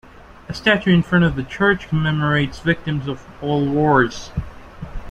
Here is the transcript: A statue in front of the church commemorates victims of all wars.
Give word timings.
A 0.49 0.53
statue 0.55 0.91
in 0.91 1.03
front 1.03 1.25
of 1.25 1.35
the 1.35 1.43
church 1.43 1.87
commemorates 1.87 2.57
victims 2.57 3.07
of 3.07 3.21
all 3.39 3.63
wars. 3.67 4.31